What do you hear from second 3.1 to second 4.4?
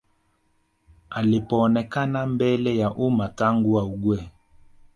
tangu augue